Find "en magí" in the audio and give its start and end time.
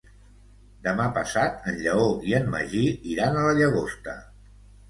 2.39-2.83